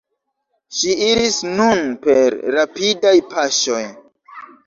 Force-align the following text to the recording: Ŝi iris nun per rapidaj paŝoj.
Ŝi 0.77 0.93
iris 1.07 1.35
nun 1.59 1.83
per 2.07 2.37
rapidaj 2.57 3.13
paŝoj. 3.35 3.85